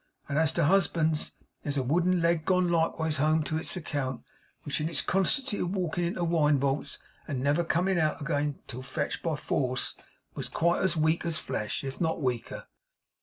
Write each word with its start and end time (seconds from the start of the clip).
And 0.27 0.39
as 0.39 0.51
to 0.53 0.65
husbands, 0.65 1.33
there's 1.61 1.77
a 1.77 1.83
wooden 1.83 2.23
leg 2.23 2.43
gone 2.43 2.69
likeways 2.69 3.17
home 3.17 3.43
to 3.43 3.59
its 3.59 3.75
account, 3.77 4.23
which 4.63 4.81
in 4.81 4.89
its 4.89 4.99
constancy 4.99 5.59
of 5.59 5.75
walkin' 5.75 6.03
into 6.03 6.23
wine 6.23 6.57
vaults, 6.57 6.97
and 7.27 7.39
never 7.43 7.63
comin' 7.63 7.99
out 7.99 8.19
again 8.19 8.63
'till 8.65 8.81
fetched 8.81 9.21
by 9.21 9.35
force, 9.35 9.95
was 10.33 10.49
quite 10.49 10.81
as 10.81 10.97
weak 10.97 11.23
as 11.23 11.37
flesh, 11.37 11.83
if 11.83 12.01
not 12.01 12.19
weaker. 12.19 12.65